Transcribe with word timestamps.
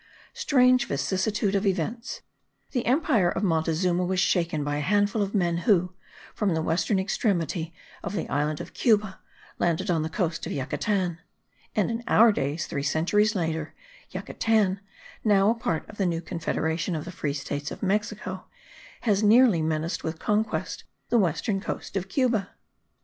Strange 0.33 0.87
vicissitude 0.87 1.53
of 1.53 1.63
events! 1.63 2.21
the 2.71 2.87
empire 2.87 3.29
of 3.29 3.43
Montezuma 3.43 4.03
was 4.03 4.19
shaken 4.19 4.63
by 4.63 4.77
a 4.77 4.81
handful 4.81 5.21
of 5.21 5.35
men 5.35 5.57
who, 5.57 5.93
from 6.33 6.55
the 6.55 6.61
western 6.63 6.97
extremity 6.97 7.71
of 8.01 8.13
the 8.13 8.27
island 8.27 8.59
of 8.59 8.73
Cuba, 8.73 9.19
landed 9.59 9.91
on 9.91 10.01
the 10.01 10.09
coast 10.09 10.47
of 10.47 10.51
Yucatan; 10.51 11.19
and 11.75 11.91
in 11.91 12.03
our 12.07 12.31
days, 12.31 12.65
three 12.65 12.81
centuries 12.81 13.35
later, 13.35 13.75
Yucatan, 14.09 14.79
now 15.23 15.51
a 15.51 15.53
part 15.53 15.87
of 15.87 15.97
the 15.97 16.07
new 16.07 16.19
confederation 16.19 16.95
of 16.95 17.05
the 17.05 17.11
free 17.11 17.33
states 17.35 17.69
of 17.69 17.83
Mexico, 17.83 18.45
has 19.01 19.21
nearly 19.21 19.61
menaced 19.61 20.03
with 20.03 20.17
conquest 20.17 20.83
the 21.09 21.19
western 21.19 21.61
coast 21.61 21.95
of 21.95 22.09
Cuba. 22.09 22.49